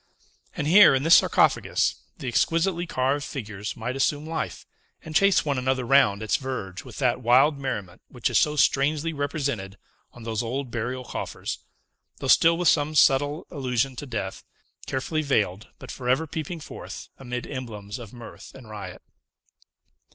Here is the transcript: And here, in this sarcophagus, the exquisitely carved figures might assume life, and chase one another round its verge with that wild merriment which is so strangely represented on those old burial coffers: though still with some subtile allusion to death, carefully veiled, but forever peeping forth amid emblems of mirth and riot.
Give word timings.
And 0.55 0.65
here, 0.65 0.95
in 0.95 1.03
this 1.03 1.17
sarcophagus, 1.17 1.93
the 2.17 2.27
exquisitely 2.27 2.87
carved 2.87 3.23
figures 3.23 3.77
might 3.77 3.95
assume 3.95 4.25
life, 4.25 4.65
and 5.03 5.15
chase 5.15 5.45
one 5.45 5.59
another 5.59 5.85
round 5.85 6.23
its 6.23 6.37
verge 6.37 6.83
with 6.83 6.97
that 6.97 7.21
wild 7.21 7.59
merriment 7.59 8.01
which 8.07 8.27
is 8.27 8.39
so 8.39 8.55
strangely 8.55 9.13
represented 9.13 9.77
on 10.11 10.23
those 10.23 10.41
old 10.41 10.71
burial 10.71 11.05
coffers: 11.05 11.59
though 12.17 12.25
still 12.27 12.57
with 12.57 12.67
some 12.67 12.95
subtile 12.95 13.45
allusion 13.51 13.95
to 13.97 14.07
death, 14.07 14.43
carefully 14.87 15.21
veiled, 15.21 15.67
but 15.77 15.91
forever 15.91 16.25
peeping 16.25 16.61
forth 16.61 17.09
amid 17.19 17.45
emblems 17.45 17.99
of 17.99 18.11
mirth 18.11 18.55
and 18.55 18.71
riot. 18.71 19.03